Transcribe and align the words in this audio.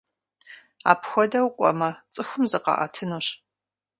Апхуэдэу 0.91 1.47
кӏуэмэ, 1.57 1.89
цӏыхум 2.13 2.43
зыкъаӏэтынущ. 2.51 3.27